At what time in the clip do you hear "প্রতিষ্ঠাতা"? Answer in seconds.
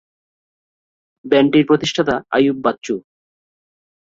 1.65-2.15